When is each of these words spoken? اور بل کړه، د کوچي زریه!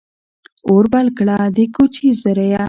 اور 0.69 0.83
بل 0.93 1.07
کړه، 1.17 1.37
د 1.55 1.57
کوچي 1.75 2.07
زریه! 2.21 2.59